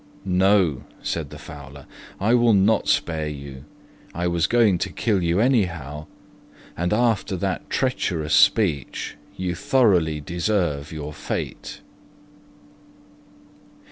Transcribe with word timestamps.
"No," 0.25 0.83
said 1.03 1.29
the 1.29 1.37
Fowler, 1.37 1.85
"I 2.19 2.33
will 2.33 2.55
not 2.55 2.87
spare 2.87 3.27
you. 3.27 3.65
I 4.15 4.25
was 4.27 4.47
going 4.47 4.79
to 4.79 4.89
kill 4.91 5.21
you 5.21 5.39
anyhow, 5.39 6.07
and 6.75 6.91
after 6.91 7.37
that 7.37 7.69
treacherous 7.69 8.33
speech 8.33 9.15
you 9.37 9.53
thoroughly 9.53 10.19
deserve 10.19 10.91
your 10.91 11.13
fate." 11.13 11.81